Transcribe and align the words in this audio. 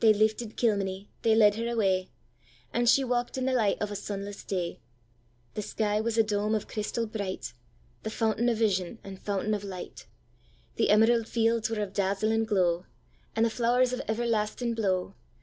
'—They 0.00 0.12
lifted 0.12 0.58
Kilmeny, 0.58 1.08
they 1.22 1.34
led 1.34 1.54
her 1.54 1.66
away, 1.66 2.10
And 2.74 2.86
she 2.90 3.02
walk'd 3.04 3.38
in 3.38 3.46
the 3.46 3.54
light 3.54 3.78
of 3.80 3.90
a 3.90 3.96
sunless 3.96 4.44
day; 4.44 4.80
The 5.54 5.62
sky 5.62 5.98
was 5.98 6.18
a 6.18 6.22
dome 6.22 6.54
of 6.54 6.68
crystal 6.68 7.06
bright, 7.06 7.54
The 8.02 8.10
fountain 8.10 8.50
of 8.50 8.58
vision, 8.58 8.98
and 9.02 9.18
fountain 9.18 9.54
of 9.54 9.64
light:The 9.64 10.90
emerald 10.90 11.26
fields 11.26 11.70
were 11.70 11.80
of 11.80 11.94
dazzling 11.94 12.44
glow, 12.44 12.84
And 13.34 13.46
the 13.46 13.48
flowers 13.48 13.94
of 13.94 14.02
everlasting 14.06 14.74
blow. 14.74 15.14